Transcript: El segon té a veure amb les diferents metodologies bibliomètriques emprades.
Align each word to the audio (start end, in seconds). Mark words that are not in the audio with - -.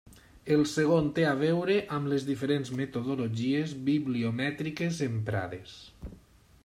El 0.53 0.61
segon 0.69 1.09
té 1.17 1.25
a 1.31 1.33
veure 1.41 1.75
amb 1.97 2.09
les 2.13 2.25
diferents 2.29 2.73
metodologies 2.79 3.77
bibliomètriques 3.91 5.03
emprades. 5.13 5.77